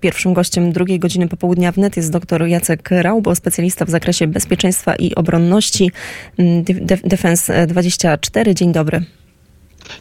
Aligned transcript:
Pierwszym 0.00 0.34
gościem 0.34 0.72
drugiej 0.72 0.98
godziny 0.98 1.28
popołudnia 1.28 1.72
wnet 1.72 1.96
jest 1.96 2.12
dr 2.12 2.46
Jacek 2.46 2.88
Raubo, 2.90 3.34
specjalista 3.34 3.84
w 3.84 3.90
zakresie 3.90 4.26
bezpieczeństwa 4.26 4.96
i 4.96 5.14
obronności 5.14 5.90
Defense 7.04 7.66
24. 7.66 8.54
Dzień 8.54 8.72
dobry. 8.72 9.04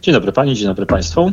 Dzień 0.02 0.14
dobry 0.14 0.32
Pani, 0.32 0.56
dzień 0.56 0.68
dobry 0.68 0.86
Państwu. 0.86 1.32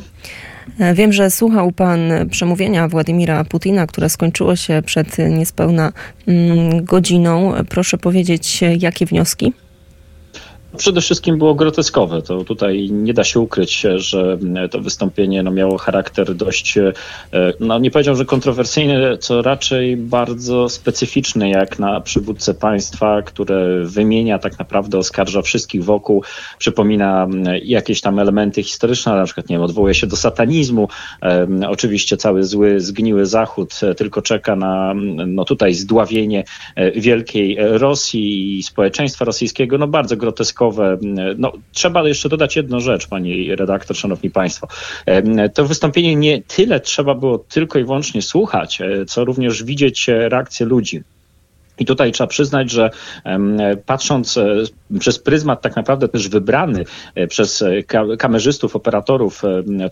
Wiem, 0.95 1.12
że 1.12 1.30
słuchał 1.30 1.72
Pan 1.72 2.01
przemówienia 2.30 2.88
Władimira 2.88 3.45
Putina, 3.45 3.87
które 3.87 4.09
skończyło 4.09 4.56
się 4.56 4.83
przed 4.87 5.17
niespełna 5.19 5.92
mm, 6.26 6.85
godziną. 6.85 7.53
Proszę 7.69 7.99
powiedzieć, 7.99 8.60
jakie 8.79 9.06
wnioski? 9.06 9.53
Przede 10.77 11.01
wszystkim 11.01 11.39
było 11.39 11.54
groteskowe. 11.54 12.23
To 12.23 12.45
tutaj 12.45 12.89
nie 12.91 13.15
da 13.15 13.25
się 13.25 13.41
ukryć, 13.41 13.87
że 13.97 14.39
to 14.71 14.81
wystąpienie 14.81 15.43
no, 15.43 15.51
miało 15.51 15.79
charakter 15.79 16.34
dość, 16.34 16.79
e, 16.79 16.93
no 17.61 17.79
nie 17.79 17.91
powiedział, 17.91 18.16
że 18.16 18.25
kontrowersyjny, 18.25 19.19
co 19.19 19.43
raczej 19.43 19.97
bardzo 19.97 20.69
specyficzny, 20.69 21.51
jak 21.51 21.79
na 21.79 22.01
przywódcę 22.01 22.55
państwa, 22.55 23.23
które 23.23 23.85
wymienia 23.85 24.39
tak 24.39 24.59
naprawdę, 24.59 24.99
oskarża 24.99 25.43
wszystkich 25.43 25.85
wokół, 25.85 26.25
przypomina 26.59 27.29
jakieś 27.63 28.01
tam 28.01 28.19
elementy 28.19 28.63
historyczne, 28.63 29.16
na 29.16 29.25
przykład, 29.25 29.49
nie 29.49 29.57
wiem, 29.57 29.63
odwołuje 29.63 29.95
się 29.95 30.07
do 30.07 30.16
satanizmu. 30.16 30.89
Oczywiście 31.69 32.16
cały 32.16 32.45
zły, 32.45 32.80
zgniły 32.80 33.27
Zachód 33.27 33.80
e, 33.83 33.95
tylko 33.95 34.23
czeka 34.23 34.57
na 34.57 34.95
no 35.27 35.45
tutaj 35.45 35.75
zdławienie 35.75 36.45
e, 36.77 36.91
wielkiej 36.91 37.57
Rosji 37.61 38.59
i 38.59 38.63
społeczeństwa 38.63 39.25
rosyjskiego. 39.25 39.79
No 39.79 39.87
bardzo 39.87 40.16
groteskowe 40.16 40.62
no, 41.39 41.52
trzeba 41.73 42.09
jeszcze 42.09 42.29
dodać 42.29 42.57
jedną 42.57 42.80
rzecz, 42.80 43.07
pani 43.07 43.57
redaktor, 43.57 43.97
szanowni 43.97 44.30
państwo. 44.30 44.69
To 45.55 45.65
wystąpienie 45.65 46.16
nie 46.16 46.43
tyle 46.43 46.80
trzeba 46.80 47.15
było 47.15 47.38
tylko 47.38 47.79
i 47.79 47.85
wyłącznie 47.85 48.23
słuchać, 48.23 48.80
e, 48.80 49.05
co 49.07 49.25
również 49.25 49.65
widzieć 49.65 50.09
reakcję 50.09 50.66
ludzi. 50.66 51.02
I 51.79 51.85
tutaj 51.85 52.12
trzeba 52.12 52.29
przyznać, 52.29 52.71
że 52.71 52.90
patrząc 53.87 54.37
e, 54.37 54.57
przez 55.01 55.18
pryzmat 55.18 55.62
tak 55.62 55.76
naprawdę 55.76 56.09
też 56.09 56.29
wybrany 56.29 56.85
e, 57.15 57.26
przez 57.26 57.62
e, 57.62 57.82
kamerzystów, 58.18 58.76
operatorów 58.76 59.43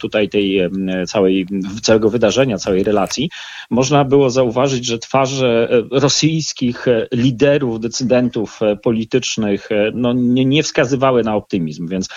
tutaj 0.00 0.28
tej 0.28 0.70
całej, 1.06 1.46
całego 1.82 2.10
wydarzenia, 2.10 2.58
całej 2.58 2.84
relacji, 2.84 3.30
można 3.70 4.04
było 4.04 4.30
zauważyć, 4.30 4.86
że 4.86 4.98
twarze 4.98 5.68
rosyjskich 5.90 6.86
liderów, 7.12 7.80
decydentów 7.80 8.60
politycznych 8.82 9.68
no, 9.94 10.12
nie, 10.12 10.44
nie 10.44 10.62
wskazywały 10.62 11.22
na 11.22 11.36
optymizm, 11.36 11.88
więc 11.88 12.08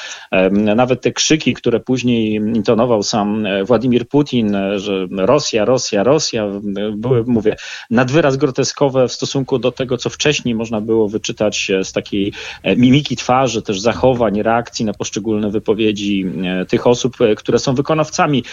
nawet 0.52 1.02
te 1.02 1.12
krzyki, 1.12 1.54
które 1.54 1.80
później 1.80 2.34
intonował 2.34 3.04
sam 3.04 3.46
Władimir 3.66 4.08
Putin, 4.08 4.58
że 4.76 5.08
Rosja, 5.12 5.66
Rosja, 5.66 6.04
Rosja, 6.04 6.48
były, 6.96 7.24
mówię, 7.28 7.56
nadwyraz 7.90 8.38
groteskowe 8.38 9.08
w 9.08 9.14
stosunku 9.14 9.60
do 9.60 9.72
tego, 9.72 9.98
co 9.98 10.10
wcześniej 10.10 10.56
można 10.56 10.82
było 10.82 11.10
wyczytać 11.10 11.72
z 11.84 11.92
takiej 11.92 12.34
e, 12.64 12.73
mimiki 12.78 13.16
twarzy, 13.16 13.62
też 13.62 13.80
zachowań, 13.80 14.42
reakcji 14.42 14.86
na 14.86 14.94
poszczególne 14.94 15.52
wypowiedzi 15.52 16.26
e, 16.44 16.66
tych 16.66 16.88
osób, 16.88 17.22
e, 17.22 17.36
które 17.36 17.60
są 17.60 17.76
wykonawcami 17.76 18.44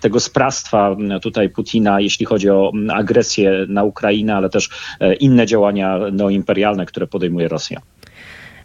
tego 0.00 0.20
sprawstwa 0.20 0.96
tutaj 1.22 1.48
Putina, 1.48 2.00
jeśli 2.00 2.26
chodzi 2.26 2.50
o 2.50 2.72
agresję 2.92 3.66
na 3.68 3.84
Ukrainę, 3.84 4.36
ale 4.36 4.50
też 4.50 4.68
inne 5.20 5.46
działania 5.46 5.98
neoimperialne, 6.12 6.86
które 6.86 7.06
podejmuje 7.06 7.48
Rosja. 7.48 7.80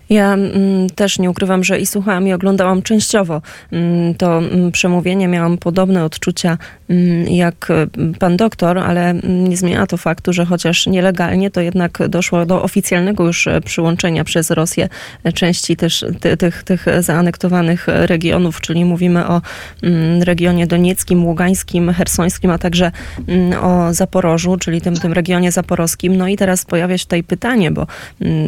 Ja 0.10 0.34
mm, 0.34 0.90
też 0.90 1.20
nie 1.20 1.30
ukrywam, 1.30 1.64
że 1.64 1.80
i 1.80 1.86
słuchałam 1.86 2.28
i 2.28 2.34
oglądałam 2.34 2.82
częściowo 2.82 3.42
mm, 3.72 4.16
to 4.16 4.38
mm, 4.38 4.72
przemówienie. 4.72 5.28
Miałam 5.28 5.58
podobne 5.58 6.06
odczucia 6.06 6.58
mm, 6.90 7.28
jak 7.28 7.68
e, 7.72 7.88
pan 8.20 8.38
doktor, 8.38 8.78
ale 8.78 9.10
mm, 9.10 9.48
nie 9.48 9.58
zmienia 9.58 9.88
to 9.88 9.98
faktu, 9.98 10.34
że 10.34 10.46
chociaż 10.46 10.88
nielegalnie, 10.88 11.52
to 11.52 11.62
jednak 11.62 12.08
doszło 12.08 12.46
do 12.46 12.64
oficjalnego 12.64 13.28
już 13.28 13.48
e, 13.48 13.62
przyłączenia 13.62 14.24
przez 14.24 14.52
Rosję 14.52 14.90
e, 15.24 15.34
części 15.34 15.76
też 15.76 16.06
ty, 16.20 16.38
tych, 16.38 16.64
tych 16.64 16.86
zaanektowanych 17.00 17.88
regionów, 17.88 18.62
czyli 18.62 18.86
mówimy 18.86 19.28
o 19.28 19.42
mm, 19.84 20.24
regionie 20.24 20.68
donieckim, 20.68 21.26
ługańskim, 21.26 21.94
hersońskim, 21.94 22.52
a 22.52 22.58
także 22.58 22.92
o 23.62 23.94
Zaporożu, 23.94 24.58
czyli 24.58 24.82
tym, 24.82 24.96
tym 24.96 25.14
regionie 25.14 25.52
zaporowskim. 25.52 26.18
No 26.18 26.28
i 26.28 26.38
teraz 26.38 26.66
pojawia 26.66 26.98
się 26.98 27.06
tutaj 27.06 27.24
pytanie, 27.24 27.72
bo 27.72 27.88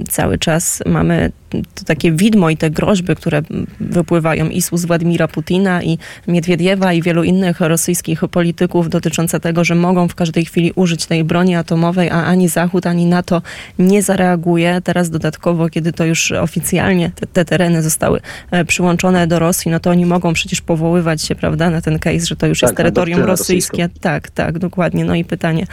cały 0.09 0.37
czas 0.37 0.83
mamy 0.85 1.31
to 1.51 1.85
takie 1.85 2.11
widmo 2.11 2.49
i 2.49 2.57
te 2.57 2.69
groźby, 2.69 3.15
które 3.15 3.41
wypływają 3.79 4.49
i 4.49 4.61
z 4.61 4.85
Władimira 4.85 5.27
Putina 5.27 5.83
i 5.83 5.97
Miedwiediewa 6.27 6.93
i 6.93 7.01
wielu 7.01 7.23
innych 7.23 7.59
rosyjskich 7.59 8.21
polityków 8.31 8.89
dotyczące 8.89 9.39
tego, 9.39 9.63
że 9.63 9.75
mogą 9.75 10.07
w 10.07 10.15
każdej 10.15 10.45
chwili 10.45 10.71
użyć 10.75 11.05
tej 11.05 11.23
broni 11.23 11.55
atomowej, 11.55 12.09
a 12.09 12.25
ani 12.25 12.47
Zachód, 12.47 12.87
ani 12.87 13.05
NATO 13.05 13.41
nie 13.79 14.03
zareaguje. 14.03 14.81
Teraz 14.83 15.09
dodatkowo, 15.09 15.69
kiedy 15.69 15.93
to 15.93 16.05
już 16.05 16.31
oficjalnie 16.31 17.11
te, 17.15 17.27
te 17.27 17.45
tereny 17.45 17.83
zostały 17.83 18.19
e, 18.51 18.65
przyłączone 18.65 19.27
do 19.27 19.39
Rosji, 19.39 19.71
no 19.71 19.79
to 19.79 19.89
oni 19.89 20.05
mogą 20.05 20.33
przecież 20.33 20.61
powoływać 20.61 21.21
się, 21.21 21.35
prawda, 21.35 21.69
na 21.69 21.81
ten 21.81 21.99
case, 21.99 22.25
że 22.25 22.35
to 22.35 22.47
już 22.47 22.59
tak, 22.59 22.69
jest 22.69 22.77
terytorium 22.77 23.21
rosyjskie. 23.21 23.77
Rosyjską. 23.77 23.99
Tak, 24.01 24.29
tak, 24.29 24.59
dokładnie. 24.59 25.05
No 25.05 25.15
i 25.15 25.25
pytanie, 25.25 25.67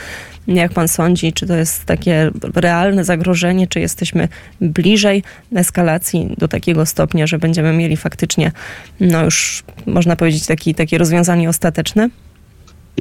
jak 0.46 0.72
pan 0.72 0.88
sądzi, 0.88 1.32
czy 1.32 1.46
to 1.46 1.56
jest 1.56 1.84
takie 1.84 2.30
realne 2.54 3.04
zagrożenie, 3.04 3.66
czy 3.66 3.80
jesteśmy 3.80 4.28
bliżej 4.60 5.22
eskalacji 5.68 6.34
do 6.38 6.48
takiego 6.48 6.86
stopnia, 6.86 7.26
że 7.26 7.38
będziemy 7.38 7.72
mieli 7.72 7.96
faktycznie, 7.96 8.52
no 9.00 9.24
już 9.24 9.64
można 9.86 10.16
powiedzieć, 10.16 10.46
taki, 10.46 10.74
takie 10.74 10.98
rozwiązanie 10.98 11.48
ostateczne? 11.48 12.08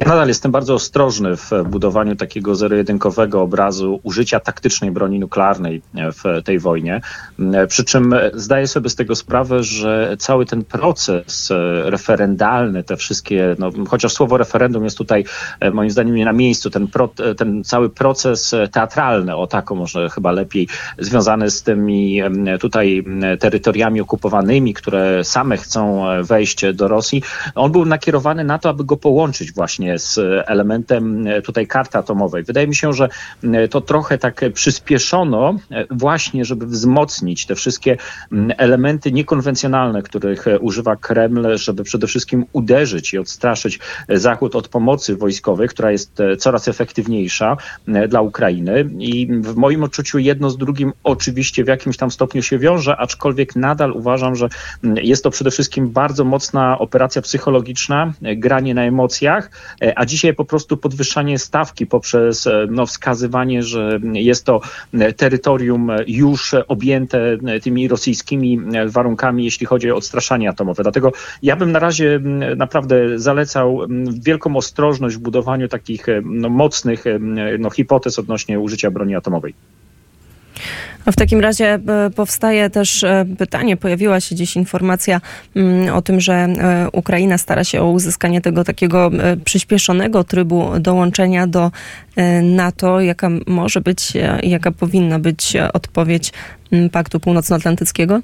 Ja 0.00 0.08
nadal 0.08 0.28
jestem 0.28 0.52
bardzo 0.52 0.74
ostrożny 0.74 1.36
w 1.36 1.50
budowaniu 1.70 2.16
takiego 2.16 2.54
zero-jedynkowego 2.54 3.42
obrazu 3.42 4.00
użycia 4.02 4.40
taktycznej 4.40 4.90
broni 4.90 5.18
nuklearnej 5.18 5.82
w 5.94 6.42
tej 6.44 6.58
wojnie. 6.58 7.00
Przy 7.68 7.84
czym 7.84 8.14
zdaję 8.34 8.66
sobie 8.66 8.90
z 8.90 8.94
tego 8.94 9.14
sprawę, 9.14 9.62
że 9.62 10.16
cały 10.18 10.46
ten 10.46 10.64
proces 10.64 11.52
referendalny, 11.84 12.84
te 12.84 12.96
wszystkie, 12.96 13.56
no, 13.58 13.70
chociaż 13.88 14.12
słowo 14.12 14.36
referendum 14.36 14.84
jest 14.84 14.98
tutaj 14.98 15.24
moim 15.72 15.90
zdaniem 15.90 16.14
nie 16.14 16.24
na 16.24 16.32
miejscu, 16.32 16.70
ten, 16.70 16.88
pro, 16.88 17.08
ten 17.36 17.64
cały 17.64 17.90
proces 17.90 18.54
teatralny, 18.72 19.36
o 19.36 19.46
tako 19.46 19.74
może 19.74 20.10
chyba 20.10 20.32
lepiej, 20.32 20.68
związany 20.98 21.50
z 21.50 21.62
tymi 21.62 22.20
tutaj 22.60 23.04
terytoriami 23.40 24.00
okupowanymi, 24.00 24.74
które 24.74 25.24
same 25.24 25.56
chcą 25.56 26.04
wejść 26.22 26.72
do 26.74 26.88
Rosji, 26.88 27.22
on 27.54 27.72
był 27.72 27.84
nakierowany 27.84 28.44
na 28.44 28.58
to, 28.58 28.68
aby 28.68 28.84
go 28.84 28.96
połączyć 28.96 29.52
właśnie 29.52 29.87
z 29.96 30.18
elementem 30.46 31.26
e, 31.26 31.42
tutaj 31.42 31.66
karty 31.66 31.98
atomowej. 31.98 32.44
Wydaje 32.44 32.66
mi 32.66 32.74
się, 32.74 32.92
że 32.92 33.08
e, 33.44 33.68
to 33.68 33.80
trochę 33.80 34.18
tak 34.18 34.40
przyspieszono 34.54 35.58
e, 35.70 35.84
właśnie, 35.90 36.44
żeby 36.44 36.66
wzmocnić 36.66 37.46
te 37.46 37.54
wszystkie 37.54 37.96
elementy 38.56 39.12
niekonwencjonalne, 39.12 40.02
których 40.02 40.44
używa 40.60 40.96
Kreml, 40.96 41.58
żeby 41.58 41.84
przede 41.84 42.06
wszystkim 42.06 42.44
uderzyć 42.52 43.12
i 43.12 43.18
odstraszyć 43.18 43.78
Zachód 44.08 44.56
od 44.56 44.68
pomocy 44.68 45.16
wojskowej, 45.16 45.68
która 45.68 45.90
jest 45.90 46.18
coraz 46.38 46.68
efektywniejsza 46.68 47.56
dla 48.08 48.20
Ukrainy. 48.20 48.90
I 48.98 49.28
w 49.42 49.56
moim 49.56 49.82
odczuciu 49.82 50.18
jedno 50.18 50.50
z 50.50 50.56
drugim 50.56 50.92
oczywiście 51.04 51.64
w 51.64 51.68
jakimś 51.68 51.96
tam 51.96 52.10
stopniu 52.10 52.42
się 52.42 52.58
wiąże, 52.58 52.96
aczkolwiek 52.96 53.56
nadal 53.56 53.92
uważam, 53.92 54.36
że 54.36 54.48
jest 54.82 55.24
to 55.24 55.30
przede 55.30 55.50
wszystkim 55.50 55.90
bardzo 55.90 56.24
mocna 56.24 56.78
operacja 56.78 57.22
psychologiczna, 57.22 58.12
granie 58.36 58.74
na 58.74 58.82
emocjach, 58.82 59.50
E, 59.77 59.77
a 59.96 60.06
dzisiaj 60.06 60.34
po 60.34 60.44
prostu 60.44 60.76
podwyższanie 60.76 61.38
stawki 61.38 61.86
poprzez 61.86 62.46
e, 62.46 62.66
no, 62.70 62.86
wskazywanie, 62.86 63.62
że 63.62 64.00
jest 64.12 64.44
to 64.44 64.60
e, 64.92 65.12
terytorium 65.12 65.90
już 66.06 66.54
objęte 66.68 67.38
tymi 67.62 67.88
rosyjskimi 67.88 68.60
warunkami, 68.86 69.44
jeśli 69.44 69.66
chodzi 69.66 69.90
o 69.90 69.96
odstraszanie 69.96 70.48
atomowe. 70.48 70.82
Dlatego 70.82 71.12
ja 71.42 71.56
bym 71.56 71.72
na 71.72 71.78
razie 71.78 72.20
naprawdę 72.56 73.18
zalecał 73.18 73.80
wielką 74.22 74.56
ostrożność 74.56 75.16
w 75.16 75.20
budowaniu 75.20 75.68
takich 75.68 76.06
no, 76.24 76.48
mocnych 76.48 77.04
no, 77.58 77.70
hipotez 77.70 78.18
odnośnie 78.18 78.60
użycia 78.60 78.90
broni 78.90 79.14
atomowej. 79.14 79.54
W 81.12 81.16
takim 81.16 81.40
razie 81.40 81.74
e, 81.74 82.10
powstaje 82.10 82.70
też 82.70 83.04
e, 83.04 83.24
pytanie, 83.38 83.76
pojawiła 83.76 84.20
się 84.20 84.34
dziś 84.34 84.56
informacja 84.56 85.20
mm, 85.56 85.94
o 85.94 86.02
tym, 86.02 86.20
że 86.20 86.32
e, 86.34 86.88
Ukraina 86.92 87.38
stara 87.38 87.64
się 87.64 87.80
o 87.82 87.90
uzyskanie 87.90 88.40
tego 88.40 88.64
takiego 88.64 89.10
przyspieszonego 89.44 90.24
trybu 90.24 90.78
dołączenia 90.80 91.46
do 91.46 91.70
NATO. 92.42 93.00
Jaka 93.00 93.28
może 93.46 93.80
być, 93.80 94.12
jaka 94.42 94.72
powinna 94.72 95.18
być 95.18 95.56
odpowiedź 95.72 96.32
Paktu 96.92 97.20
Północnoatlantyckiego? 97.20 98.20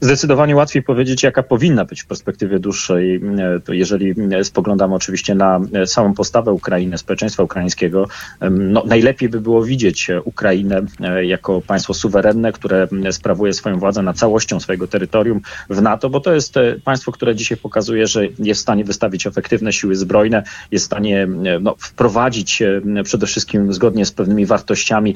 Zdecydowanie 0.00 0.56
łatwiej 0.56 0.82
powiedzieć, 0.82 1.22
jaka 1.22 1.42
powinna 1.42 1.84
być 1.84 2.02
w 2.02 2.06
perspektywie 2.06 2.58
dłuższej. 2.58 3.20
E, 3.68 3.76
jeżeli 3.76 4.14
spoglądamy 4.42 4.94
oczywiście 4.94 5.34
na 5.34 5.60
e, 5.72 5.86
samą 5.86 6.14
postawę 6.14 6.52
Ukrainy, 6.52 6.98
społeczeństwa 6.98 7.42
ukraińskiego, 7.42 8.08
no, 8.50 8.82
najlepiej 8.86 9.28
by 9.28 9.40
było 9.40 9.62
widzieć 9.62 10.10
Ukrainę 10.24 10.82
e, 11.00 11.24
jako 11.24 11.60
państwo 11.60 11.94
suwerenne, 11.94 12.52
które 12.52 12.88
sprawuje 13.10 13.52
swoją 13.52 13.78
władzę 13.78 14.02
nad 14.02 14.16
całością 14.16 14.60
swojego 14.60 14.86
terytorium 14.86 15.40
w 15.70 15.82
NATO, 15.82 16.10
bo 16.10 16.20
to 16.20 16.34
jest 16.34 16.54
państwo, 16.84 17.12
które 17.12 17.34
dzisiaj 17.34 17.58
pokazuje, 17.58 18.06
że 18.06 18.26
jest 18.38 18.60
w 18.60 18.62
stanie 18.62 18.84
wystawić 18.84 19.26
efektywne 19.26 19.72
siły 19.72 19.96
zbrojne, 19.96 20.42
jest 20.70 20.84
w 20.84 20.86
stanie 20.86 21.28
no, 21.60 21.74
wprowadzić 21.78 22.62
przede 23.04 23.26
wszystkim 23.26 23.72
zgodnie 23.72 24.06
z 24.06 24.12
pewnymi 24.12 24.46
wartościami 24.46 25.14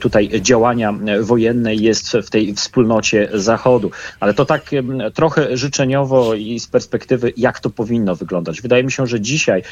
tutaj 0.00 0.30
działania 0.40 0.94
wojenne, 1.20 1.74
jest 1.74 2.12
w 2.12 2.30
tej 2.30 2.54
wspólnocie 2.54 3.28
Zachodu 3.70 3.90
ale 4.20 4.34
to 4.34 4.44
tak 4.44 4.70
trochę 5.14 5.56
życzeniowo 5.56 6.34
i 6.34 6.60
z 6.60 6.66
perspektywy, 6.66 7.32
jak 7.36 7.60
to 7.60 7.70
powinno 7.70 8.16
wyglądać. 8.16 8.62
Wydaje 8.62 8.84
mi 8.84 8.92
się, 8.92 9.06
że 9.06 9.20
dzisiaj 9.20 9.62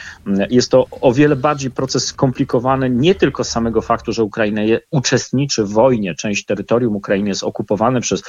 jest 0.51 0.71
to 0.71 0.87
o 1.01 1.13
wiele 1.13 1.37
bardziej 1.37 1.71
proces 1.71 2.05
skomplikowany, 2.05 2.91
nie 2.91 3.15
tylko 3.15 3.45
z 3.45 3.49
samego 3.49 3.83
faktu, 3.83 4.13
że 4.13 4.25
Ukraina 4.25 4.63
uczestniczy 4.91 5.65
w 5.65 5.71
wojnie, 5.71 6.15
część 6.15 6.45
terytorium 6.45 6.97
Ukrainy 6.97 7.29
jest 7.29 7.43
okupowane 7.43 8.01
przez 8.01 8.23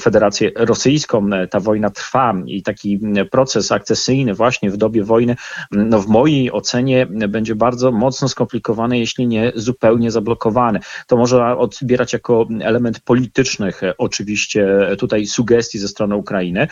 Federację 0.00 0.50
Rosyjską, 0.56 1.30
ta 1.50 1.60
wojna 1.60 1.90
trwa 1.90 2.34
i 2.46 2.62
taki 2.62 3.00
proces 3.30 3.72
akcesyjny 3.72 4.34
właśnie 4.34 4.70
w 4.70 4.76
dobie 4.76 5.04
wojny, 5.04 5.36
no 5.70 6.00
w 6.00 6.06
mojej 6.06 6.52
ocenie 6.52 7.06
będzie 7.06 7.54
bardzo 7.54 7.92
mocno 7.92 8.28
skomplikowany, 8.28 8.98
jeśli 8.98 9.26
nie 9.26 9.52
zupełnie 9.54 10.10
zablokowany. 10.10 10.80
To 11.06 11.16
może 11.16 11.56
odbierać 11.56 12.12
jako 12.12 12.46
element 12.60 13.00
politycznych 13.00 13.80
oczywiście 13.98 14.68
tutaj 14.98 15.07
tutaj 15.08 15.26
sugestii 15.26 15.78
ze 15.78 15.88
strony 15.88 16.16
Ukrainy. 16.16 16.68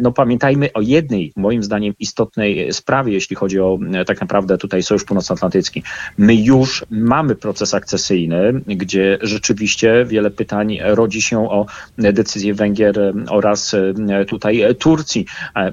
No 0.00 0.12
pamiętajmy 0.12 0.72
o 0.72 0.80
jednej, 0.80 1.32
moim 1.36 1.62
zdaniem, 1.62 1.94
istotnej 1.98 2.72
sprawie, 2.72 3.12
jeśli 3.12 3.36
chodzi 3.36 3.60
o 3.60 3.78
e, 3.94 4.04
tak 4.04 4.20
naprawdę 4.20 4.58
tutaj 4.58 4.82
Sojusz 4.82 5.04
Północnoatlantycki. 5.04 5.82
My 6.18 6.34
już 6.34 6.84
mamy 6.90 7.34
proces 7.34 7.74
akcesyjny, 7.74 8.52
gdzie 8.66 9.18
rzeczywiście 9.22 10.04
wiele 10.08 10.30
pytań 10.30 10.78
rodzi 10.82 11.22
się 11.22 11.50
o 11.50 11.66
decyzję 11.98 12.54
Węgier 12.54 12.98
e, 12.98 13.12
oraz 13.28 13.74
e, 13.74 14.24
tutaj 14.24 14.62
Turcji. 14.78 15.26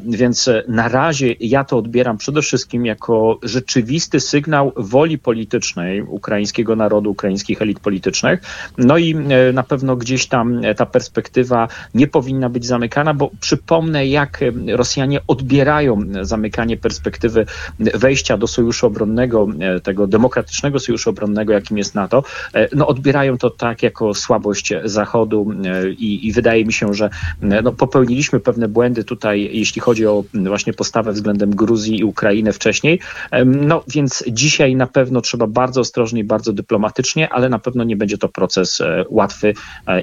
Więc 0.05 0.49
na 0.67 0.87
razie 0.87 1.35
ja 1.39 1.63
to 1.63 1.77
odbieram 1.77 2.17
przede 2.17 2.41
wszystkim 2.41 2.85
jako 2.85 3.39
rzeczywisty 3.43 4.19
sygnał 4.19 4.71
woli 4.75 5.17
politycznej 5.17 6.01
ukraińskiego 6.01 6.75
narodu, 6.75 7.11
ukraińskich 7.11 7.61
elit 7.61 7.79
politycznych. 7.79 8.41
No 8.77 8.97
i 8.97 9.15
na 9.53 9.63
pewno 9.63 9.95
gdzieś 9.95 10.27
tam 10.27 10.61
ta 10.77 10.85
perspektywa 10.85 11.67
nie 11.95 12.07
powinna 12.07 12.49
być 12.49 12.65
zamykana, 12.65 13.13
bo 13.13 13.31
przypomnę, 13.39 14.07
jak 14.07 14.39
Rosjanie 14.67 15.19
odbierają 15.27 15.99
zamykanie 16.21 16.77
perspektywy 16.77 17.45
wejścia 17.79 18.37
do 18.37 18.47
sojuszu 18.47 18.87
obronnego, 18.87 19.47
e, 19.59 19.79
tego 19.79 20.07
demokratycznego 20.07 20.79
sojuszu 20.79 21.09
obronnego, 21.09 21.53
jakim 21.53 21.77
jest 21.77 21.95
NATO. 21.95 22.23
E, 22.53 22.75
no, 22.75 22.87
odbierają 22.87 23.37
to 23.37 23.49
tak 23.49 23.83
jako 23.83 24.13
słabość 24.13 24.73
Zachodu 24.83 25.51
e, 25.65 25.89
i, 25.89 26.27
i 26.27 26.31
wydaje 26.31 26.65
mi 26.65 26.73
się, 26.73 26.93
że 26.93 27.09
no, 27.41 27.71
popełniliśmy 27.71 28.39
pewne 28.39 28.67
błędy 28.67 29.03
tutaj, 29.03 29.49
jeśli 29.51 29.81
chodzi 29.81 30.07
o 30.07 30.23
właśnie 30.33 30.73
postawę 30.73 31.11
względem 31.11 31.55
Gruzji 31.55 31.99
i 31.99 32.03
Ukrainy 32.03 32.53
wcześniej. 32.53 32.99
No 33.45 33.83
więc 33.87 34.23
dzisiaj 34.27 34.75
na 34.75 34.87
pewno 34.87 35.21
trzeba 35.21 35.47
bardzo 35.47 35.81
ostrożnie 35.81 36.21
i 36.21 36.23
bardzo 36.23 36.53
dyplomatycznie, 36.53 37.29
ale 37.29 37.49
na 37.49 37.59
pewno 37.59 37.83
nie 37.83 37.95
będzie 37.95 38.17
to 38.17 38.29
proces 38.29 38.81
łatwy 39.09 39.53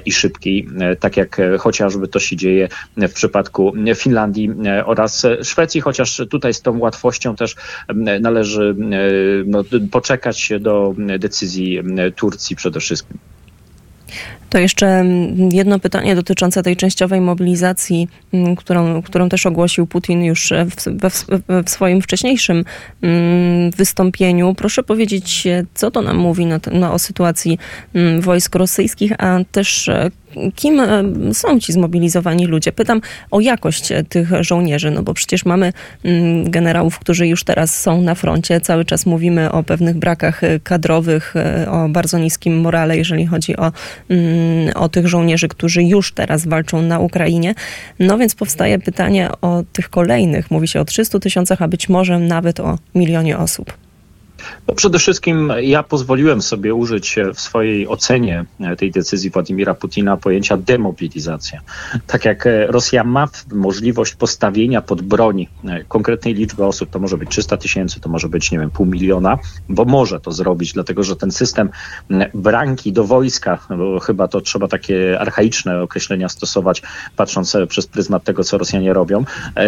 i 0.05 0.11
szybki, 0.11 0.67
tak 0.99 1.17
jak 1.17 1.41
chociaż 1.59 1.82
chociażby 1.83 2.07
to 2.07 2.19
się 2.19 2.35
dzieje 2.35 2.69
w 2.97 3.13
przypadku 3.13 3.73
Finlandii 3.95 4.51
e, 4.65 4.85
oraz 4.85 5.25
Szwecji, 5.43 5.81
chociaż 5.81 6.21
tutaj 6.29 6.53
z 6.53 6.61
tą 6.61 6.79
łatwością 6.79 7.35
też 7.35 7.55
należy 8.21 8.75
e, 8.79 9.43
no, 9.45 9.63
poczekać 9.91 10.51
do 10.59 10.95
decyzji 11.19 11.79
Turcji 12.15 12.55
przede 12.55 12.79
wszystkim. 12.79 13.17
To 14.49 14.59
jeszcze 14.59 15.05
jedno 15.51 15.79
pytanie 15.79 16.15
dotyczące 16.15 16.63
tej 16.63 16.75
częściowej 16.75 17.21
mobilizacji, 17.21 18.07
którą, 18.57 19.01
którą 19.01 19.29
też 19.29 19.45
ogłosił 19.45 19.87
Putin 19.87 20.23
już 20.23 20.53
w, 20.65 20.75
w, 21.09 21.25
w 21.65 21.69
swoim 21.69 22.01
wcześniejszym 22.01 22.65
wystąpieniu. 23.77 24.55
Proszę 24.55 24.83
powiedzieć, 24.83 25.47
co 25.73 25.91
to 25.91 26.01
nam 26.01 26.17
mówi 26.17 26.45
na, 26.45 26.59
na, 26.71 26.93
o 26.93 26.99
sytuacji 26.99 27.59
wojsk 28.19 28.55
rosyjskich, 28.55 29.11
a 29.17 29.39
też 29.51 29.89
e, 29.89 30.11
kim 30.55 30.79
e, 30.79 31.03
są 31.33 31.59
ci 31.59 31.73
zmobilizowani 31.73 32.45
ludzie? 32.45 32.71
Pytam 32.71 33.01
o 33.31 33.39
jakość 33.39 33.91
e, 33.91 34.03
tych 34.03 34.29
żołnierzy, 34.43 34.91
no 34.91 35.03
bo 35.03 35.13
przecież 35.13 35.45
mamy 35.45 35.73
mm, 36.03 36.51
generałów, 36.51 36.99
którzy 36.99 37.27
już 37.27 37.43
teraz 37.43 37.81
są 37.81 38.01
na 38.01 38.15
froncie. 38.15 38.61
Cały 38.61 38.85
czas 38.85 39.05
mówimy 39.05 39.51
o 39.51 39.63
pewnych 39.63 39.97
brakach 39.97 40.43
e, 40.43 40.59
kadrowych, 40.59 41.33
o 41.67 41.89
bardzo 41.89 42.19
niskim 42.19 42.61
morale, 42.61 42.97
jeżeli 42.97 43.25
chodzi 43.25 43.57
o, 43.57 43.71
mm, 44.09 44.71
o 44.75 44.89
tych 44.89 45.07
żołnierzy, 45.07 45.47
którzy 45.47 45.83
już 45.83 46.13
teraz 46.13 46.47
walczą 46.47 46.81
na 46.81 46.99
Ukrainie. 46.99 47.55
No 47.99 48.17
więc 48.17 48.35
powstaje 48.35 48.79
pytanie 48.79 49.29
o 49.41 49.63
tych 49.73 49.89
kolejnych. 49.89 50.51
Mówi 50.51 50.67
się 50.67 50.79
o 50.79 50.85
300 50.85 51.19
tysiącach, 51.19 51.61
a 51.61 51.67
być 51.67 51.89
może 51.89 52.19
nawet 52.19 52.59
o 52.59 52.77
milionie 52.95 53.37
osób. 53.37 53.73
No 54.73 54.77
przede 54.77 54.99
wszystkim 54.99 55.53
ja 55.61 55.83
pozwoliłem 55.83 56.41
sobie 56.41 56.73
użyć 56.73 57.15
w 57.33 57.39
swojej 57.39 57.87
ocenie 57.87 58.45
tej 58.77 58.91
decyzji 58.91 59.29
Władimira 59.29 59.73
Putina 59.73 60.17
pojęcia 60.17 60.57
demobilizacja. 60.57 61.61
Tak 62.07 62.25
jak 62.25 62.47
Rosja 62.67 63.03
ma 63.03 63.27
możliwość 63.51 64.15
postawienia 64.15 64.81
pod 64.81 65.01
broń 65.01 65.47
konkretnej 65.87 66.33
liczby 66.33 66.65
osób, 66.65 66.89
to 66.89 66.99
może 66.99 67.17
być 67.17 67.29
300 67.29 67.57
tysięcy, 67.57 67.99
to 67.99 68.09
może 68.09 68.29
być, 68.29 68.51
nie 68.51 68.59
wiem, 68.59 68.69
pół 68.69 68.85
miliona, 68.85 69.37
bo 69.69 69.85
może 69.85 70.19
to 70.19 70.31
zrobić, 70.31 70.73
dlatego 70.73 71.03
że 71.03 71.15
ten 71.15 71.31
system 71.31 71.69
branki 72.33 72.93
do 72.93 73.03
wojska, 73.03 73.59
bo 73.77 73.99
chyba 73.99 74.27
to 74.27 74.41
trzeba 74.41 74.67
takie 74.67 75.19
archaiczne 75.19 75.81
określenia 75.81 76.29
stosować, 76.29 76.81
patrząc 77.15 77.57
przez 77.67 77.87
pryzmat 77.87 78.23
tego, 78.23 78.43
co 78.43 78.57
Rosjanie 78.57 78.93
robią, 78.93 79.23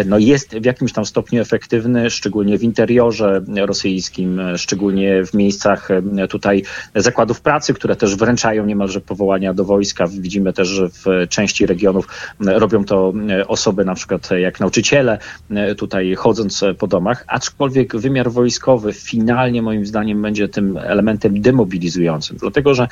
no 0.06 0.18
jest 0.18 0.58
w 0.58 0.64
jakimś 0.64 0.92
tam 0.92 1.06
stopniu 1.06 1.42
efektywny, 1.42 2.10
szczególnie 2.10 2.58
w 2.58 2.62
interiorze 2.62 3.42
rosyjskim, 3.56 4.40
szczególnie 4.56 4.95
w 5.26 5.34
miejscach 5.34 5.88
tutaj 6.28 6.62
zakładów 6.94 7.40
pracy, 7.40 7.74
które 7.74 7.96
też 7.96 8.16
wręczają 8.16 8.66
niemalże 8.66 9.00
powołania 9.00 9.54
do 9.54 9.64
wojska. 9.64 10.06
Widzimy 10.06 10.52
też, 10.52 10.68
że 10.68 10.88
w 10.88 11.04
części 11.28 11.66
regionów 11.66 12.08
robią 12.40 12.84
to 12.84 13.12
osoby 13.46 13.84
na 13.84 13.94
przykład 13.94 14.30
jak 14.30 14.60
nauczyciele, 14.60 15.18
tutaj 15.76 16.14
chodząc 16.14 16.64
po 16.78 16.86
domach, 16.86 17.24
aczkolwiek 17.28 17.96
wymiar 17.96 18.30
wojskowy 18.30 18.92
finalnie 18.92 19.62
moim 19.62 19.86
zdaniem 19.86 20.22
będzie 20.22 20.48
tym 20.48 20.76
elementem 20.76 21.40
demobilizującym, 21.40 22.36
dlatego 22.36 22.74
że 22.74 22.88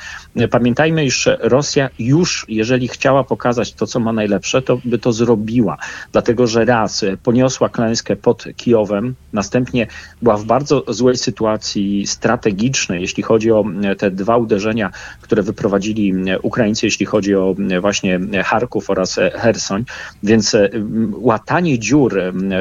pamiętajmy, 0.51 1.05
iż 1.05 1.29
Rosja 1.39 1.89
już, 1.99 2.45
jeżeli 2.49 2.87
chciała 2.87 3.23
pokazać 3.23 3.73
to, 3.73 3.87
co 3.87 3.99
ma 3.99 4.13
najlepsze, 4.13 4.61
to 4.61 4.79
by 4.85 4.97
to 4.97 5.13
zrobiła, 5.13 5.77
dlatego 6.11 6.47
że 6.47 6.65
raz 6.65 7.05
poniosła 7.23 7.69
klęskę 7.69 8.15
pod 8.15 8.45
Kijowem, 8.55 9.15
następnie 9.33 9.87
była 10.21 10.37
w 10.37 10.45
bardzo 10.45 10.83
złej 10.87 11.17
sytuacji 11.17 11.94
sytuacji 11.95 12.07
strategicznej, 12.07 13.01
jeśli 13.01 13.23
chodzi 13.23 13.51
o 13.51 13.65
e, 13.83 13.95
te 13.95 14.11
dwa 14.11 14.37
uderzenia, 14.37 14.91
które 15.21 15.43
wyprowadzili 15.43 16.13
e, 16.29 16.39
Ukraińcy, 16.39 16.85
jeśli 16.85 17.05
chodzi 17.05 17.35
o 17.35 17.55
e, 17.71 17.81
właśnie 17.81 18.19
Charków 18.45 18.89
oraz 18.89 19.19
Hersoń. 19.33 19.85
Więc 20.23 20.55
łatanie 21.11 21.79
dziur 21.79 22.15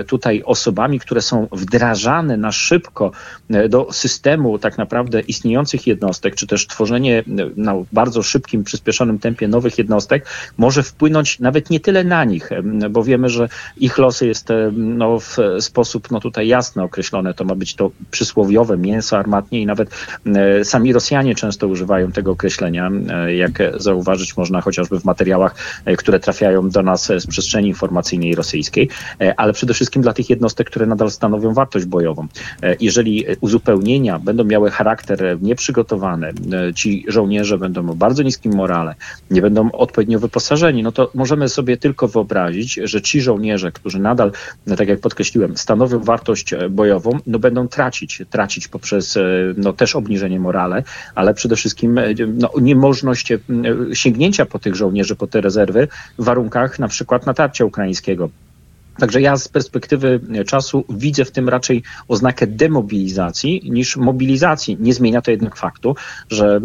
tutaj 0.06 0.42
osobami, 0.44 1.00
które 1.00 1.22
są 1.22 1.48
wdrażane 1.52 2.36
na 2.36 2.52
szybko 2.52 3.12
do 3.68 3.92
systemu 3.92 4.58
tak 4.58 4.78
naprawdę 4.78 5.20
istniejących 5.20 5.86
jednostek, 5.86 6.34
czy 6.34 6.46
też 6.46 6.66
tworzenie 6.66 7.24
na 7.56 7.74
bardzo 7.92 8.22
szybkim, 8.22 8.64
przyspieszonym 8.64 9.18
tempie 9.18 9.48
nowych 9.48 9.78
jednostek, 9.78 10.26
może 10.58 10.82
wpłynąć 10.82 11.40
nawet 11.40 11.70
nie 11.70 11.80
tyle 11.80 12.04
na 12.04 12.24
nich, 12.24 12.50
bo 12.90 13.04
wiemy, 13.04 13.28
że 13.28 13.48
ich 13.76 13.98
losy 13.98 14.26
jest 14.26 14.48
no, 14.72 15.18
w 15.20 15.36
sposób 15.60 16.10
no, 16.10 16.20
tutaj 16.20 16.48
jasno 16.48 16.84
określone. 16.84 17.34
To 17.34 17.44
ma 17.44 17.54
być 17.54 17.74
to 17.74 17.90
przysłowiowe 18.10 18.76
mięso 18.76 19.13
armatnie 19.18 19.60
i 19.60 19.66
nawet 19.66 19.90
e, 20.26 20.64
sami 20.64 20.92
Rosjanie 20.92 21.34
często 21.34 21.68
używają 21.68 22.12
tego 22.12 22.30
określenia, 22.30 22.90
e, 23.08 23.34
jak 23.34 23.62
zauważyć 23.76 24.36
można 24.36 24.60
chociażby 24.60 25.00
w 25.00 25.04
materiałach, 25.04 25.54
e, 25.84 25.96
które 25.96 26.20
trafiają 26.20 26.70
do 26.70 26.82
nas 26.82 27.06
z 27.18 27.26
przestrzeni 27.26 27.68
informacyjnej 27.68 28.34
rosyjskiej, 28.34 28.88
ale 29.36 29.52
przede 29.52 29.74
wszystkim 29.74 30.02
dla 30.02 30.12
tych 30.12 30.30
jednostek, 30.30 30.70
które 30.70 30.86
nadal 30.86 31.10
stanowią 31.10 31.54
wartość 31.54 31.84
bojową. 31.86 32.26
Jeżeli 32.80 33.26
uzupełnienia 33.40 34.18
będą 34.18 34.44
miały 34.44 34.70
charakter 34.70 35.38
nieprzygotowany, 35.42 36.32
ci 36.74 37.04
żołnierze 37.08 37.58
będą 37.58 37.90
o 37.90 37.94
bardzo 37.94 38.22
niskim 38.22 38.54
morale, 38.54 38.94
nie 39.30 39.42
będą 39.42 39.70
odpowiednio 39.72 40.18
wyposażeni, 40.18 40.82
no 40.82 40.92
to 40.92 41.10
możemy 41.14 41.48
sobie 41.48 41.76
tylko 41.76 42.08
wyobrazić, 42.08 42.80
że 42.84 43.02
ci 43.02 43.20
żołnierze, 43.20 43.72
którzy 43.72 43.98
nadal, 43.98 44.32
tak 44.76 44.88
jak 44.88 45.00
podkreśliłem, 45.00 45.56
stanowią 45.56 46.00
wartość 46.00 46.54
bojową, 46.70 47.18
no 47.26 47.38
będą 47.38 47.68
tracić, 47.68 48.22
tracić 48.30 48.68
poprzez 48.68 49.03
więc 49.04 49.18
no, 49.56 49.72
też 49.72 49.96
obniżenie 49.96 50.40
morale, 50.40 50.82
ale 51.14 51.34
przede 51.34 51.56
wszystkim 51.56 52.00
no, 52.34 52.50
niemożność 52.60 53.32
sięgnięcia 53.92 54.46
po 54.46 54.58
tych 54.58 54.74
żołnierzy, 54.74 55.16
po 55.16 55.26
te 55.26 55.40
rezerwy 55.40 55.88
w 56.18 56.24
warunkach 56.24 56.78
na 56.78 56.88
przykład 56.88 57.26
natarcia 57.26 57.64
ukraińskiego. 57.64 58.30
Także 58.98 59.20
ja 59.20 59.36
z 59.36 59.48
perspektywy 59.48 60.20
czasu 60.46 60.84
widzę 60.88 61.24
w 61.24 61.30
tym 61.30 61.48
raczej 61.48 61.82
oznakę 62.08 62.46
demobilizacji 62.46 63.70
niż 63.70 63.96
mobilizacji. 63.96 64.76
Nie 64.80 64.94
zmienia 64.94 65.22
to 65.22 65.30
jednak 65.30 65.56
faktu, 65.56 65.96
że 66.30 66.60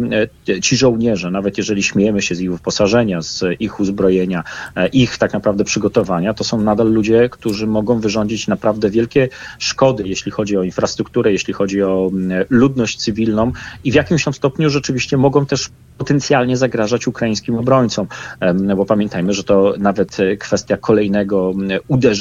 e, 0.48 0.60
ci 0.60 0.76
żołnierze, 0.76 1.30
nawet 1.30 1.58
jeżeli 1.58 1.82
śmiejemy 1.82 2.22
się 2.22 2.34
z 2.34 2.40
ich 2.40 2.52
wyposażenia, 2.52 3.22
z 3.22 3.44
ich 3.60 3.80
uzbrojenia, 3.80 4.44
e, 4.76 4.88
ich 4.88 5.18
tak 5.18 5.32
naprawdę 5.32 5.64
przygotowania, 5.64 6.34
to 6.34 6.44
są 6.44 6.60
nadal 6.60 6.92
ludzie, 6.92 7.28
którzy 7.28 7.66
mogą 7.66 8.00
wyrządzić 8.00 8.48
naprawdę 8.48 8.90
wielkie 8.90 9.28
szkody, 9.58 10.02
jeśli 10.06 10.32
chodzi 10.32 10.56
o 10.56 10.62
infrastrukturę, 10.62 11.32
jeśli 11.32 11.54
chodzi 11.54 11.82
o 11.82 12.10
ludność 12.50 12.98
cywilną 12.98 13.52
i 13.84 13.92
w 13.92 13.94
jakimś 13.94 14.24
tam 14.24 14.34
stopniu 14.34 14.70
rzeczywiście 14.70 15.16
mogą 15.16 15.46
też 15.46 15.68
potencjalnie 15.98 16.56
zagrażać 16.56 17.06
ukraińskim 17.06 17.54
obrońcom, 17.54 18.06
bo 18.76 18.86
pamiętajmy, 18.86 19.32
że 19.32 19.44
to 19.44 19.74
nawet 19.78 20.16
kwestia 20.38 20.76
kolejnego 20.76 21.52
uderzenia, 21.88 22.19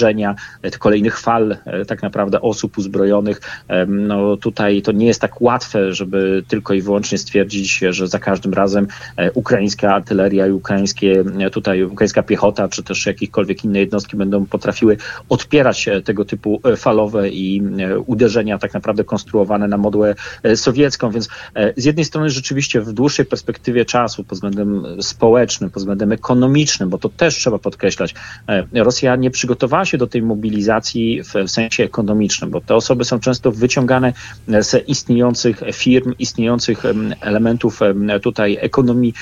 e, 0.62 0.72
kolejnych 0.79 1.20
fal 1.20 1.58
e, 1.65 1.86
tak 1.86 2.01
naprawdę 2.01 2.41
osób 2.41 2.77
uzbrojonych. 2.77 3.41
No 3.88 4.38
tutaj 4.38 4.82
to 4.82 4.91
nie 4.91 5.06
jest 5.06 5.22
tak 5.22 5.41
łatwe, 5.41 5.94
żeby 5.94 6.44
tylko 6.48 6.74
i 6.74 6.82
wyłącznie 6.82 7.18
stwierdzić, 7.18 7.79
że 7.89 8.08
za 8.08 8.20
każdym 8.20 8.53
razem 8.53 8.88
e, 9.18 9.32
ukraińska 9.32 9.96
artyleria 9.96 10.48
i 10.48 10.51
ukraińskie, 10.51 11.24
tutaj 11.51 11.84
ukraińska 11.84 12.24
piechota, 12.24 12.68
czy 12.68 12.84
też 12.84 13.06
jakiekolwiek 13.06 13.63
inne 13.63 13.79
jednostki 13.79 14.18
będą 14.18 14.46
potrafiły 14.46 14.98
odpierać 15.29 15.89
tego 16.03 16.25
typu 16.25 16.62
falowe 16.77 17.29
i 17.29 17.62
uderzenia 18.06 18.58
tak 18.58 18.74
naprawdę 18.74 19.03
konstruowane 19.03 19.68
na 19.68 19.77
modłę 19.77 20.15
sowiecką, 20.56 21.12
więc 21.12 21.29
z 21.77 21.86
jednej 21.86 22.06
strony 22.06 22.29
rzeczywiście 22.29 22.82
w 22.82 22.94
dłuższej 22.94 23.25
perspektywie 23.25 23.86
czasu, 23.86 24.24
pod 24.24 24.38
względem 24.38 24.86
społecznym, 25.01 25.70
pod 25.70 25.82
względem 25.82 26.12
ekonomicznym, 26.12 26.89
bo 26.89 26.98
to 26.98 27.10
też 27.10 27.36
trzeba 27.36 27.60
podkreślać, 27.60 28.15
e, 28.48 28.84
Rosja 28.84 29.15
nie 29.15 29.32
przygotowała 29.32 29.86
do 29.98 30.08
tej 30.08 30.22
mobilizacji 30.22 31.24
w, 31.24 31.34
w 31.48 31.51
sensie 31.51 31.84
ekonomicznym, 31.84 32.50
bo 32.50 32.62
te 32.62 32.75
osoby 32.75 33.05
są 33.05 33.19
często 33.19 33.51
wyciągane 33.51 34.13
z 34.48 34.88
istniejących 34.88 35.62
firm, 35.74 36.13
istniejących 36.19 36.84
elementów 37.22 37.79
tutaj 38.22 38.58
ekonomii, 38.62 39.13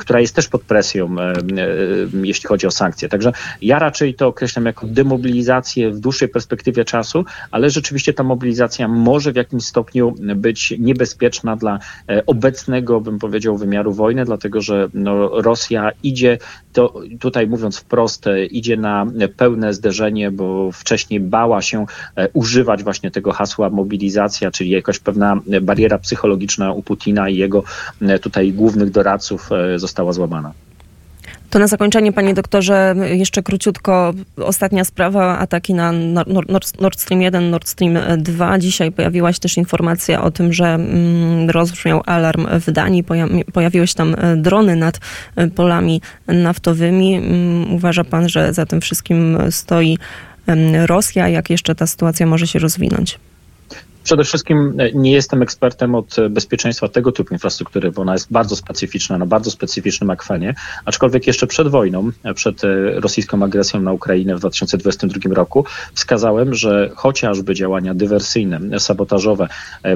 która 0.00 0.20
jest 0.20 0.36
też 0.36 0.48
pod 0.48 0.62
presją, 0.62 1.16
jeśli 2.22 2.48
chodzi 2.48 2.66
o 2.66 2.70
sankcje. 2.70 3.08
Także 3.08 3.32
ja 3.62 3.78
raczej 3.78 4.14
to 4.14 4.26
określam 4.26 4.66
jako 4.66 4.86
demobilizację 4.86 5.90
w 5.90 6.00
dłuższej 6.00 6.28
perspektywie 6.28 6.84
czasu, 6.84 7.24
ale 7.50 7.70
rzeczywiście 7.70 8.12
ta 8.12 8.22
mobilizacja 8.22 8.88
może 8.88 9.32
w 9.32 9.36
jakimś 9.36 9.64
stopniu 9.64 10.14
być 10.36 10.74
niebezpieczna 10.78 11.56
dla 11.56 11.78
e, 12.08 12.26
obecnego, 12.26 13.00
bym 13.00 13.18
powiedział, 13.18 13.56
wymiaru 13.56 13.92
wojny, 13.92 14.24
dlatego 14.24 14.60
że 14.60 14.88
no, 14.94 15.40
Rosja 15.42 15.90
idzie, 16.02 16.38
to, 16.72 16.94
tutaj 17.20 17.46
mówiąc 17.46 17.78
wprost, 17.78 18.24
idzie 18.50 18.76
na 18.76 19.06
pełne 19.36 19.74
zderzenie, 19.74 20.03
bo 20.30 20.72
wcześniej 20.72 21.20
bała 21.20 21.62
się 21.62 21.86
e, 22.16 22.28
używać 22.32 22.82
właśnie 22.82 23.10
tego 23.10 23.32
hasła 23.32 23.70
mobilizacja, 23.70 24.50
czyli 24.50 24.70
jakaś 24.70 24.98
pewna 24.98 25.40
bariera 25.62 25.98
psychologiczna 25.98 26.72
u 26.72 26.82
Putina 26.82 27.28
i 27.28 27.36
jego 27.36 27.62
e, 28.02 28.18
tutaj 28.18 28.52
głównych 28.52 28.90
doradców 28.90 29.50
e, 29.52 29.78
została 29.78 30.12
złamana. 30.12 30.52
To 31.54 31.58
na 31.58 31.66
zakończenie, 31.66 32.12
panie 32.12 32.34
doktorze, 32.34 32.94
jeszcze 33.12 33.42
króciutko 33.42 34.14
ostatnia 34.36 34.84
sprawa, 34.84 35.38
ataki 35.38 35.74
na 35.74 35.92
Nord 36.80 37.00
Stream 37.00 37.22
1, 37.22 37.50
Nord 37.50 37.68
Stream 37.68 37.98
2. 38.18 38.58
Dzisiaj 38.58 38.92
pojawiła 38.92 39.32
się 39.32 39.40
też 39.40 39.56
informacja 39.56 40.22
o 40.22 40.30
tym, 40.30 40.52
że 40.52 40.66
mm, 40.66 41.50
rozbrzmiał 41.50 42.02
alarm 42.06 42.46
w 42.60 42.70
Danii, 42.70 43.04
pojawiły 43.52 43.86
się 43.86 43.94
tam 43.94 44.16
e, 44.18 44.36
drony 44.36 44.76
nad 44.76 45.00
e, 45.36 45.46
polami 45.48 46.00
naftowymi. 46.26 47.14
Mm, 47.14 47.74
uważa 47.74 48.04
pan, 48.04 48.28
że 48.28 48.52
za 48.52 48.66
tym 48.66 48.80
wszystkim 48.80 49.38
stoi 49.50 49.98
Rosja? 50.86 51.28
Jak 51.28 51.50
jeszcze 51.50 51.74
ta 51.74 51.86
sytuacja 51.86 52.26
może 52.26 52.46
się 52.46 52.58
rozwinąć? 52.58 53.18
Przede 54.04 54.24
wszystkim 54.24 54.74
e, 54.78 54.92
nie 54.92 55.12
jestem 55.12 55.42
ekspertem 55.42 55.94
od 55.94 56.18
e, 56.18 56.28
bezpieczeństwa 56.28 56.88
tego 56.88 57.12
typu 57.12 57.34
infrastruktury, 57.34 57.90
bo 57.90 58.02
ona 58.02 58.12
jest 58.12 58.32
bardzo 58.32 58.56
specyficzna, 58.56 59.18
na 59.18 59.26
bardzo 59.26 59.50
specyficznym 59.50 60.10
akwenie, 60.10 60.54
aczkolwiek 60.84 61.26
jeszcze 61.26 61.46
przed 61.46 61.68
wojną, 61.68 62.10
e, 62.24 62.34
przed 62.34 62.62
rosyjską 62.94 63.42
agresją 63.42 63.80
na 63.80 63.92
Ukrainę 63.92 64.36
w 64.36 64.40
2022 64.40 65.34
roku 65.34 65.64
wskazałem, 65.94 66.54
że 66.54 66.90
chociażby 66.94 67.54
działania 67.54 67.94
dywersyjne, 67.94 68.80
sabotażowe 68.80 69.48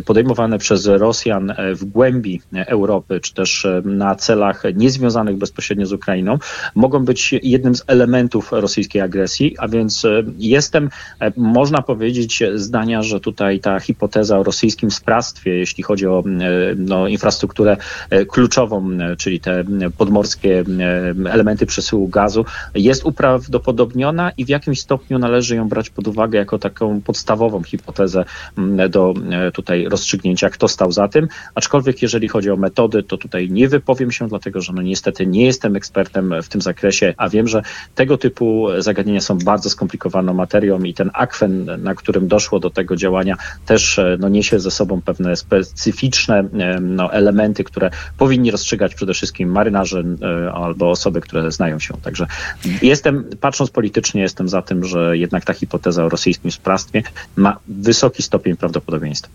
podejmowane 0.05 0.59
przez 0.59 0.87
Rosjan 0.87 1.55
w 1.75 1.85
głębi 1.85 2.41
Europy, 2.67 3.21
czy 3.21 3.35
też 3.35 3.67
na 3.85 4.15
celach 4.15 4.63
niezwiązanych 4.75 5.37
bezpośrednio 5.37 5.87
z 5.87 5.93
Ukrainą, 5.93 6.39
mogą 6.75 7.05
być 7.05 7.35
jednym 7.43 7.75
z 7.75 7.85
elementów 7.87 8.53
rosyjskiej 8.53 9.03
agresji, 9.03 9.57
a 9.59 9.69
więc 9.69 10.07
jestem, 10.39 10.91
można 11.37 11.83
powiedzieć, 11.83 12.43
zdania, 12.55 13.03
że 13.03 13.21
tutaj 13.21 13.61
ta 13.61 13.81
hipoteza 13.81 13.98
hipoteza 13.99 14.39
o 14.39 14.43
rosyjskim 14.43 14.91
sprawstwie, 14.91 15.51
jeśli 15.51 15.85
chodzi 15.85 16.07
o 16.07 16.21
e, 16.21 16.25
no, 16.77 17.09
infrastrukturę 17.09 17.77
e, 18.11 18.25
kluczową, 18.25 18.91
e, 18.93 19.17
czyli 19.17 19.41
te 19.41 19.65
podmorskie 19.99 20.65
elementy 21.31 21.67
przesyłu 21.67 22.09
gazu, 22.09 22.45
jest 22.75 23.05
uprawdopodobniona 23.05 24.31
i 24.37 24.45
w 24.45 24.49
jakimś 24.49 24.81
stopniu 24.81 25.19
należy 25.19 25.57
ją 25.57 25.69
brać 25.69 25.91
pod 25.91 26.09
uwagę 26.09 26.39
jako 26.39 26.59
taką 26.59 27.01
podstawową 27.01 27.63
hipotezę 27.63 28.25
do 28.91 29.15
tutaj 29.55 29.89
rozstrzygnięcia, 29.89 30.51
kto 30.51 30.69
stał 30.69 30.93
za 30.93 31.09
tym. 31.09 31.29
Aczkolwiek 31.55 32.03
jeżeli 32.03 32.29
chodzi 32.29 32.51
o 32.51 32.57
metody, 32.57 33.03
to 33.03 33.17
tutaj 33.17 33.51
nie 33.51 33.69
wypowiem 33.69 34.13
się, 34.13 34.29
dlatego 34.29 34.61
że 34.61 34.73
no 34.73 34.83
niestety 34.83 35.27
nie 35.27 35.45
jestem 35.45 35.77
ekspertem 35.77 36.35
w 36.43 36.49
tym 36.49 36.61
zakresie, 36.61 37.15
a 37.17 37.29
wiem, 37.29 37.49
że 37.49 37.63
tego 37.95 38.19
typu 38.19 38.69
zagadnienia 38.79 39.21
są 39.21 39.39
bardzo 39.39 39.71
skomplikowaną 39.71 40.35
materią 40.35 40.79
i 40.83 40.95
ten 40.95 41.11
akwen, 41.15 41.83
na 41.83 41.95
którym 41.95 42.29
doszło 42.29 42.61
do 42.61 42.71
tego 42.71 42.97
działania, 42.97 43.37
też 43.67 43.88
też 43.97 44.19
no, 44.19 44.29
niesie 44.29 44.61
ze 44.61 44.71
sobą 44.71 45.03
pewne 45.03 45.37
specyficzne 45.37 46.45
no, 46.81 47.13
elementy, 47.13 47.65
które 47.65 47.91
powinni 48.19 48.51
rozstrzygać 48.51 48.95
przede 48.95 49.15
wszystkim 49.15 49.51
marynarze 49.51 50.05
e, 50.23 50.53
albo 50.53 50.91
osoby, 50.91 51.21
które 51.21 51.53
znają 51.53 51.79
się. 51.79 51.95
Także 52.03 52.27
jestem, 52.83 53.25
patrząc 53.41 53.71
politycznie, 53.71 54.23
jestem 54.23 54.49
za 54.49 54.63
tym, 54.63 54.85
że 54.85 55.19
jednak 55.19 55.45
ta 55.45 55.53
hipoteza 55.53 56.05
o 56.05 56.09
rosyjskim 56.09 56.51
sprawstwie 56.51 57.03
ma 57.37 57.59
wysoki 57.69 58.23
stopień 58.23 58.57
prawdopodobieństwa. 58.57 59.29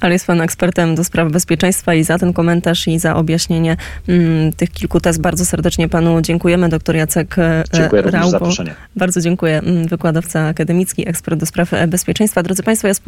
Ale 0.00 0.12
jest 0.12 0.26
pan 0.26 0.40
ekspertem 0.40 0.94
do 0.94 1.04
spraw 1.04 1.32
bezpieczeństwa 1.32 1.94
i 1.94 2.04
za 2.04 2.18
ten 2.18 2.32
komentarz 2.32 2.88
i 2.88 2.98
za 2.98 3.16
objaśnienie 3.16 3.76
mm, 4.08 4.52
tych 4.52 4.70
kilku 4.70 5.00
tez 5.00 5.18
bardzo 5.18 5.44
serdecznie 5.44 5.88
panu 5.88 6.20
dziękujemy. 6.20 6.68
Doktor 6.68 6.96
Jacek 6.96 7.38
e, 7.38 7.64
Dziękuję 7.72 8.02
Raubo. 8.02 8.26
za 8.26 8.30
zaproszenie. 8.30 8.74
Bardzo 8.96 9.20
dziękuję. 9.20 9.58
Mm, 9.58 9.88
wykładowca 9.88 10.46
akademicki, 10.46 11.08
ekspert 11.08 11.40
do 11.40 11.46
spraw 11.46 11.70
bezpieczeństwa. 11.88 12.42
Drodzy 12.42 12.62
państwo, 12.62 12.88
ja 12.88 12.94
spoglądam 12.94 13.06